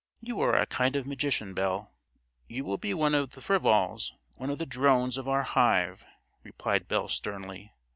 [0.19, 1.91] You are a kind of magician, Belle."
[2.47, 6.07] "You will be one of the frivols; one of the drones of our hive,"
[6.41, 7.71] replied Belle sternly.